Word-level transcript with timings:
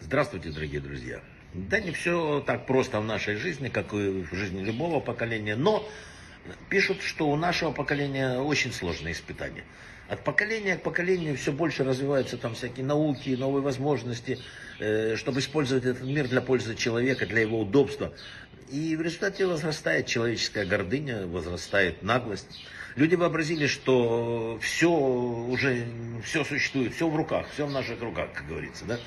Здравствуйте, 0.00 0.50
дорогие 0.50 0.80
друзья. 0.80 1.20
Да 1.54 1.80
не 1.80 1.90
все 1.90 2.42
так 2.46 2.66
просто 2.66 3.00
в 3.00 3.04
нашей 3.04 3.36
жизни, 3.36 3.68
как 3.68 3.94
и 3.94 4.22
в 4.22 4.34
жизни 4.34 4.62
любого 4.62 5.00
поколения, 5.00 5.56
но 5.56 5.88
пишут, 6.68 7.00
что 7.00 7.30
у 7.30 7.36
нашего 7.36 7.72
поколения 7.72 8.40
очень 8.40 8.72
сложные 8.72 9.14
испытания. 9.14 9.64
От 10.08 10.22
поколения 10.22 10.76
к 10.76 10.82
поколению 10.82 11.34
все 11.36 11.50
больше 11.50 11.82
развиваются 11.82 12.36
там 12.36 12.54
всякие 12.54 12.84
науки, 12.84 13.30
новые 13.30 13.62
возможности, 13.62 14.38
э, 14.80 15.16
чтобы 15.16 15.40
использовать 15.40 15.86
этот 15.86 16.02
мир 16.02 16.28
для 16.28 16.42
пользы 16.42 16.74
человека, 16.74 17.24
для 17.24 17.40
его 17.40 17.60
удобства. 17.60 18.12
И 18.70 18.96
в 18.96 19.00
результате 19.00 19.46
возрастает 19.46 20.06
человеческая 20.06 20.66
гордыня, 20.66 21.26
возрастает 21.26 22.02
наглость. 22.02 22.66
Люди 22.96 23.14
вообразили, 23.14 23.66
что 23.66 24.58
все 24.60 24.90
уже, 24.90 25.86
все 26.24 26.44
существует, 26.44 26.94
все 26.94 27.08
в 27.08 27.14
руках, 27.14 27.46
все 27.52 27.66
в 27.66 27.70
наших 27.70 28.00
руках, 28.00 28.32
как 28.34 28.46
говорится, 28.46 28.84
да. 28.84 28.98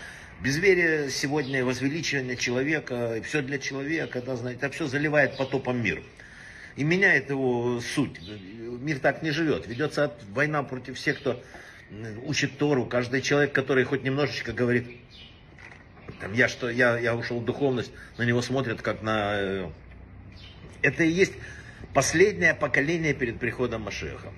Безверие 0.41 1.09
сегодня, 1.09 1.63
возвеличивание 1.63 2.35
человека, 2.35 3.21
все 3.23 3.41
для 3.41 3.59
человека, 3.59 4.21
да, 4.21 4.35
знаете, 4.35 4.65
это 4.65 4.73
все 4.73 4.87
заливает 4.87 5.37
потопом 5.37 5.81
мир. 5.81 6.01
И 6.75 6.83
меняет 6.83 7.29
его 7.29 7.79
суть. 7.81 8.19
Мир 8.81 8.99
так 8.99 9.21
не 9.21 9.31
живет. 9.31 9.67
Ведется 9.67 10.13
война 10.31 10.63
против 10.63 10.97
всех, 10.97 11.19
кто 11.19 11.41
учит 12.25 12.57
Тору. 12.57 12.85
Каждый 12.85 13.21
человек, 13.21 13.53
который 13.53 13.83
хоть 13.83 14.03
немножечко 14.03 14.53
говорит, 14.53 14.87
там, 16.19 16.33
я, 16.33 16.47
что, 16.47 16.69
я, 16.69 16.97
я 16.97 17.15
ушел 17.15 17.39
в 17.39 17.45
духовность, 17.45 17.91
на 18.17 18.23
него 18.23 18.41
смотрят 18.41 18.81
как 18.81 19.01
на... 19.01 19.35
Э, 19.35 19.69
это 20.81 21.03
и 21.03 21.11
есть 21.11 21.33
последнее 21.93 22.53
поколение 22.53 23.13
перед 23.13 23.39
приходом 23.39 23.83
Машеха. 23.83 24.31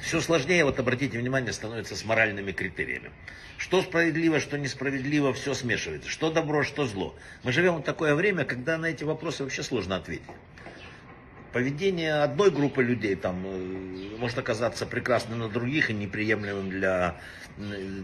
Все 0.00 0.20
сложнее, 0.20 0.64
вот 0.64 0.78
обратите 0.78 1.18
внимание, 1.18 1.52
становится 1.52 1.94
с 1.94 2.04
моральными 2.04 2.52
критериями. 2.52 3.10
Что 3.58 3.82
справедливо, 3.82 4.40
что 4.40 4.58
несправедливо, 4.58 5.34
все 5.34 5.52
смешивается. 5.52 6.08
Что 6.08 6.30
добро, 6.30 6.62
что 6.64 6.86
зло. 6.86 7.14
Мы 7.42 7.52
живем 7.52 7.76
в 7.76 7.82
такое 7.82 8.14
время, 8.14 8.44
когда 8.44 8.78
на 8.78 8.86
эти 8.86 9.04
вопросы 9.04 9.44
вообще 9.44 9.62
сложно 9.62 9.96
ответить. 9.96 10.24
Поведение 11.52 12.22
одной 12.22 12.50
группы 12.50 12.82
людей 12.82 13.16
там 13.16 13.44
э, 13.44 14.16
может 14.18 14.38
оказаться 14.38 14.86
прекрасным 14.86 15.40
на 15.40 15.48
других 15.48 15.90
и 15.90 15.92
неприемлемым 15.92 16.70
для 16.70 17.20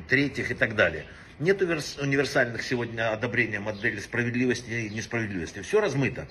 третьих 0.09 0.51
и 0.51 0.55
так 0.55 0.75
далее. 0.75 1.07
Нет 1.39 1.63
универсальных 1.63 2.63
сегодня 2.63 3.13
одобрения 3.13 3.61
модели 3.61 4.01
справедливости 4.01 4.71
и 4.71 4.91
несправедливости. 4.91 5.63
Все 5.63 5.81
размыто. 5.81 6.29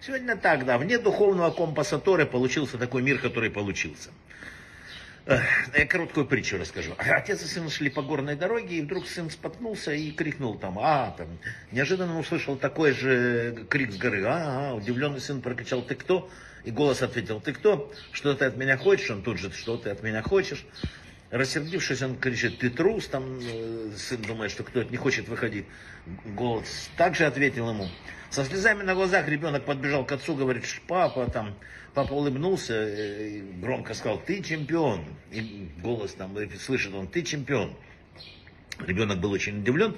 Сегодня 0.00 0.36
так, 0.36 0.64
да, 0.64 0.78
вне 0.78 0.98
духовного 0.98 1.50
компаса 1.50 1.98
Торы 1.98 2.26
получился 2.26 2.78
такой 2.78 3.02
мир, 3.02 3.18
который 3.18 3.50
получился. 3.50 4.10
Я 5.26 5.86
короткую 5.86 6.26
притчу 6.26 6.56
расскажу. 6.56 6.94
Отец 6.98 7.42
и 7.42 7.46
сын 7.46 7.68
шли 7.68 7.90
по 7.90 8.00
горной 8.00 8.36
дороге, 8.36 8.76
и 8.76 8.82
вдруг 8.82 9.08
сын 9.08 9.28
споткнулся 9.28 9.92
и 9.92 10.12
крикнул 10.12 10.56
там, 10.56 10.78
а, 10.78 11.10
там. 11.18 11.26
Неожиданно 11.72 12.20
услышал 12.20 12.56
такой 12.56 12.92
же 12.92 13.66
крик 13.68 13.92
с 13.92 13.96
горы, 13.96 14.22
а, 14.24 14.70
а, 14.70 14.74
удивленный 14.74 15.20
сын 15.20 15.42
прокричал, 15.42 15.82
ты 15.82 15.96
кто? 15.96 16.30
И 16.62 16.70
голос 16.70 17.02
ответил, 17.02 17.40
ты 17.40 17.52
кто? 17.52 17.92
Что 18.12 18.34
ты 18.34 18.44
от 18.44 18.56
меня 18.56 18.76
хочешь? 18.76 19.10
Он 19.10 19.22
тут 19.22 19.38
же, 19.38 19.50
что 19.50 19.76
ты 19.76 19.90
от 19.90 20.02
меня 20.04 20.22
хочешь? 20.22 20.64
Рассердившись, 21.36 22.00
он 22.00 22.16
кричит, 22.16 22.58
ты 22.58 22.70
трус, 22.70 23.08
там 23.08 23.38
э, 23.38 23.90
сын 23.94 24.22
думает, 24.22 24.50
что 24.50 24.64
кто-то 24.64 24.90
не 24.90 24.96
хочет 24.96 25.28
выходить. 25.28 25.66
Голос 26.24 26.88
также 26.96 27.26
ответил 27.26 27.68
ему. 27.68 27.88
Со 28.30 28.42
слезами 28.44 28.82
на 28.82 28.94
глазах 28.94 29.28
ребенок 29.28 29.66
подбежал 29.66 30.06
к 30.06 30.12
отцу, 30.12 30.34
говорит, 30.34 30.64
папа, 30.88 31.30
там, 31.30 31.54
папа 31.92 32.14
улыбнулся, 32.14 32.74
э, 32.74 33.42
громко 33.60 33.92
сказал, 33.92 34.18
ты 34.18 34.42
чемпион. 34.42 35.04
И 35.30 35.68
голос 35.82 36.14
там, 36.14 36.34
слышит 36.58 36.94
он, 36.94 37.06
ты 37.06 37.22
чемпион. 37.22 37.76
Ребенок 38.86 39.18
был 39.18 39.32
очень 39.32 39.60
удивлен. 39.60 39.94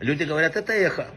Люди 0.00 0.24
говорят, 0.24 0.56
это 0.56 0.72
эхо. 0.72 1.10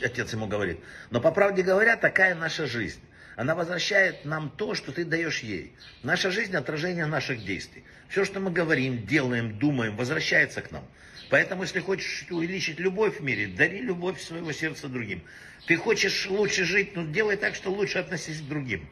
Отец 0.00 0.32
ему 0.32 0.46
говорит. 0.46 0.78
Но 1.10 1.20
по 1.20 1.32
правде 1.32 1.62
говоря, 1.62 1.96
такая 1.96 2.36
наша 2.36 2.66
жизнь. 2.66 3.00
Она 3.36 3.54
возвращает 3.54 4.24
нам 4.24 4.50
то, 4.50 4.74
что 4.74 4.92
ты 4.92 5.04
даешь 5.04 5.40
ей. 5.40 5.72
Наша 6.02 6.30
жизнь– 6.30 6.56
отражение 6.56 7.04
наших 7.04 7.44
действий. 7.44 7.84
Все, 8.08 8.24
что 8.24 8.40
мы 8.40 8.50
говорим, 8.50 9.06
делаем, 9.06 9.58
думаем, 9.58 9.94
возвращается 9.94 10.62
к 10.62 10.70
нам. 10.70 10.84
Поэтому, 11.28 11.62
если 11.62 11.80
хочешь 11.80 12.26
увеличить 12.30 12.80
любовь 12.80 13.20
в 13.20 13.22
мире, 13.22 13.46
дари 13.46 13.80
любовь 13.80 14.22
своего 14.22 14.52
сердца 14.52 14.88
другим. 14.88 15.22
Ты 15.66 15.76
хочешь 15.76 16.26
лучше 16.26 16.64
жить, 16.64 16.96
ну 16.96 17.06
делай 17.06 17.36
так, 17.36 17.54
что 17.54 17.70
лучше 17.70 17.98
относись 17.98 18.40
к 18.40 18.48
другим. 18.48 18.88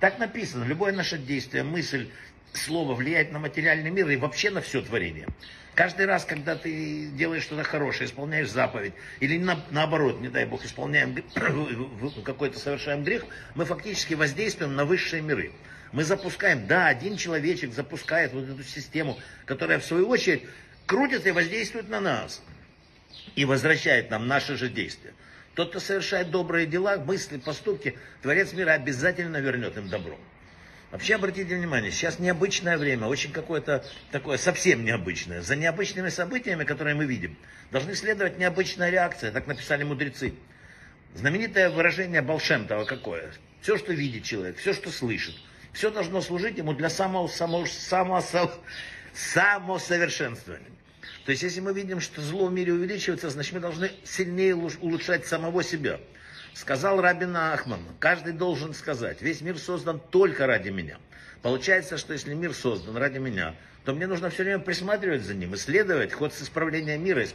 Так 0.00 0.18
написано, 0.18 0.64
любое 0.64 0.92
наше 0.92 1.16
действие, 1.16 1.62
мысль, 1.62 2.08
слово 2.56 2.94
влияет 2.94 3.32
на 3.32 3.38
материальный 3.38 3.90
мир 3.90 4.08
и 4.08 4.16
вообще 4.16 4.50
на 4.50 4.60
все 4.60 4.82
творение. 4.82 5.28
Каждый 5.74 6.06
раз, 6.06 6.24
когда 6.24 6.54
ты 6.54 7.06
делаешь 7.06 7.42
что-то 7.42 7.64
хорошее, 7.64 8.08
исполняешь 8.08 8.48
заповедь, 8.48 8.92
или 9.18 9.38
на, 9.38 9.58
наоборот, 9.70 10.20
не 10.20 10.28
дай 10.28 10.46
бог, 10.46 10.64
исполняем 10.64 11.16
какой-то 12.24 12.58
совершаем 12.58 13.02
грех, 13.02 13.24
мы 13.56 13.64
фактически 13.64 14.14
воздействуем 14.14 14.76
на 14.76 14.84
высшие 14.84 15.20
миры. 15.20 15.50
Мы 15.90 16.04
запускаем, 16.04 16.66
да, 16.66 16.86
один 16.88 17.16
человечек 17.16 17.72
запускает 17.72 18.32
вот 18.32 18.48
эту 18.48 18.62
систему, 18.62 19.18
которая 19.46 19.80
в 19.80 19.84
свою 19.84 20.08
очередь 20.08 20.42
крутится 20.86 21.30
и 21.30 21.32
воздействует 21.32 21.88
на 21.88 22.00
нас. 22.00 22.42
И 23.34 23.44
возвращает 23.44 24.10
нам 24.10 24.28
наши 24.28 24.56
же 24.56 24.68
действия. 24.68 25.12
Тот, 25.54 25.70
кто 25.70 25.80
совершает 25.80 26.30
добрые 26.30 26.66
дела, 26.66 26.96
мысли, 26.96 27.38
поступки, 27.38 27.96
Творец 28.22 28.52
мира 28.52 28.72
обязательно 28.72 29.38
вернет 29.38 29.76
им 29.76 29.88
добро. 29.88 30.18
Вообще, 30.94 31.16
обратите 31.16 31.56
внимание, 31.56 31.90
сейчас 31.90 32.20
необычное 32.20 32.78
время, 32.78 33.08
очень 33.08 33.32
какое-то 33.32 33.84
такое 34.12 34.38
совсем 34.38 34.84
необычное. 34.84 35.42
За 35.42 35.56
необычными 35.56 36.08
событиями, 36.08 36.62
которые 36.62 36.94
мы 36.94 37.04
видим, 37.04 37.36
должны 37.72 37.96
следовать 37.96 38.38
необычная 38.38 38.90
реакция, 38.90 39.32
так 39.32 39.48
написали 39.48 39.82
мудрецы. 39.82 40.34
Знаменитое 41.16 41.70
выражение 41.70 42.22
Балшемтова 42.22 42.84
какое? 42.84 43.32
Все, 43.60 43.76
что 43.76 43.92
видит 43.92 44.22
человек, 44.22 44.56
все, 44.56 44.72
что 44.72 44.90
слышит, 44.90 45.34
все 45.72 45.90
должно 45.90 46.20
служить 46.20 46.58
ему 46.58 46.74
для 46.74 46.90
самого, 46.90 47.26
самого, 47.26 47.66
самого, 47.66 48.54
самосовершенствования. 49.12 50.70
То 51.24 51.32
есть, 51.32 51.42
если 51.42 51.58
мы 51.58 51.74
видим, 51.74 51.98
что 51.98 52.20
зло 52.20 52.46
в 52.46 52.52
мире 52.52 52.72
увеличивается, 52.72 53.30
значит, 53.30 53.52
мы 53.52 53.58
должны 53.58 53.90
сильнее 54.04 54.54
улучшать 54.54 55.26
самого 55.26 55.64
себя. 55.64 55.98
Сказал 56.54 57.00
Рабин 57.00 57.36
Ахман, 57.36 57.80
каждый 57.98 58.32
должен 58.32 58.74
сказать, 58.74 59.20
весь 59.20 59.40
мир 59.40 59.58
создан 59.58 59.98
только 59.98 60.46
ради 60.46 60.68
меня. 60.68 60.98
Получается, 61.42 61.98
что 61.98 62.12
если 62.12 62.32
мир 62.32 62.54
создан 62.54 62.96
ради 62.96 63.18
меня, 63.18 63.56
то 63.84 63.92
мне 63.92 64.06
нужно 64.06 64.30
все 64.30 64.44
время 64.44 64.60
присматривать 64.60 65.22
за 65.22 65.34
ним, 65.34 65.56
исследовать 65.56 66.12
ход 66.12 66.32
исправления 66.32 66.96
мира, 66.96 67.26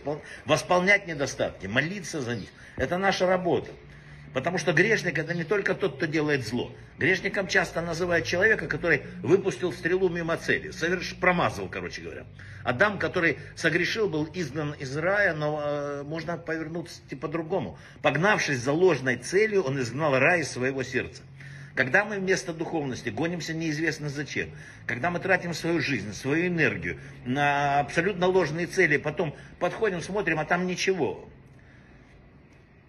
восполнять 0.46 1.06
недостатки, 1.06 1.68
молиться 1.68 2.22
за 2.22 2.38
них. 2.38 2.50
Это 2.78 2.98
наша 2.98 3.28
работа. 3.28 3.72
Потому 4.34 4.60
что 4.60 4.74
грешник 4.74 5.18
это 5.18 5.34
не 5.34 5.44
только 5.44 5.74
тот, 5.74 5.98
кто 5.98 6.06
делает 6.06 6.46
зло. 6.46 6.72
Грешником 7.00 7.48
часто 7.48 7.82
называют 7.82 8.26
человека, 8.28 8.68
который 8.68 9.02
выпустил 9.24 9.74
стрелу 9.74 10.10
мимо 10.10 10.38
цели, 10.38 10.70
соверш... 10.70 11.16
промазал, 11.16 11.68
короче 11.68 12.02
говоря. 12.02 12.26
Адам, 12.64 13.00
который 13.00 13.40
согрешил, 13.56 14.08
был 14.08 14.30
изгнан 14.34 14.74
из 14.74 14.96
рая, 14.96 15.34
но 15.34 15.62
э, 15.64 16.04
можно 16.04 16.38
повернуться 16.38 17.02
по-другому. 17.20 17.80
Погнавшись 18.04 18.60
за 18.60 18.72
ложной 18.72 19.16
целью, 19.16 19.64
он 19.64 19.80
изгнал 19.80 20.18
рай 20.20 20.42
из 20.42 20.52
своего 20.52 20.84
сердца. 20.84 21.24
Когда 21.74 22.04
мы 22.04 22.20
вместо 22.20 22.54
духовности 22.54 23.10
гонимся 23.10 23.54
неизвестно 23.54 24.10
зачем, 24.10 24.50
когда 24.86 25.10
мы 25.10 25.20
тратим 25.20 25.54
свою 25.54 25.80
жизнь, 25.80 26.14
свою 26.14 26.48
энергию 26.48 27.00
на 27.26 27.80
абсолютно 27.80 28.28
ложные 28.28 28.68
цели, 28.68 28.98
потом 28.98 29.36
подходим, 29.60 30.02
смотрим, 30.02 30.40
а 30.40 30.46
там 30.46 30.68
ничего. 30.68 31.30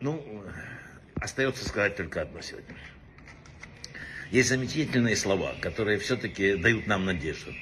Ну, 0.01 0.43
Остается 1.20 1.69
сказать 1.69 1.97
только 1.97 2.22
одно 2.22 2.41
сегодня. 2.41 2.75
Есть 4.31 4.48
замечательные 4.48 5.16
слова, 5.16 5.54
которые 5.60 5.98
все-таки 5.98 6.56
дают 6.56 6.86
нам 6.86 7.04
надежду. 7.04 7.53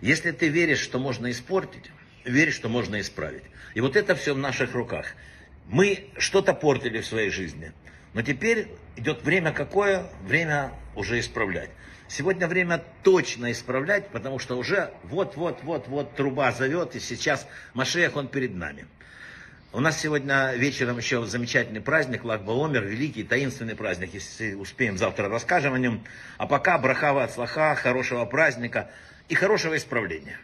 Если 0.00 0.30
ты 0.30 0.48
веришь, 0.48 0.80
что 0.80 0.98
можно 0.98 1.30
испортить, 1.30 1.90
верь, 2.24 2.52
что 2.52 2.68
можно 2.68 3.00
исправить. 3.00 3.42
И 3.74 3.80
вот 3.80 3.96
это 3.96 4.14
все 4.14 4.34
в 4.34 4.38
наших 4.38 4.74
руках. 4.74 5.14
Мы 5.66 6.10
что-то 6.18 6.54
портили 6.54 7.00
в 7.00 7.06
своей 7.06 7.30
жизни. 7.30 7.72
Но 8.14 8.22
теперь 8.22 8.68
идет 8.96 9.22
время 9.22 9.52
какое? 9.52 10.06
Время 10.22 10.72
уже 10.94 11.18
исправлять. 11.18 11.70
Сегодня 12.08 12.46
время 12.46 12.84
точно 13.02 13.50
исправлять, 13.50 14.08
потому 14.08 14.38
что 14.38 14.56
уже 14.56 14.92
вот-вот-вот-вот 15.04 16.14
труба 16.14 16.52
зовет, 16.52 16.94
и 16.94 17.00
сейчас 17.00 17.48
Машех, 17.72 18.16
он 18.16 18.28
перед 18.28 18.54
нами. 18.54 18.86
У 19.74 19.80
нас 19.80 19.98
сегодня 19.98 20.52
вечером 20.54 20.98
еще 20.98 21.24
замечательный 21.24 21.80
праздник, 21.80 22.24
Лагбаомер, 22.24 22.84
великий 22.84 23.22
таинственный 23.22 23.74
праздник. 23.74 24.10
Если 24.12 24.52
успеем, 24.52 24.98
завтра 24.98 25.30
расскажем 25.30 25.72
о 25.72 25.78
нем. 25.78 26.04
А 26.36 26.46
пока 26.46 26.76
брахава 26.76 27.24
от 27.24 27.32
слаха, 27.32 27.74
хорошего 27.74 28.26
праздника 28.26 28.90
и 29.30 29.34
хорошего 29.34 29.74
исправления. 29.74 30.38